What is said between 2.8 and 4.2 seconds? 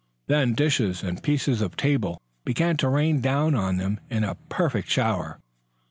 rain down on them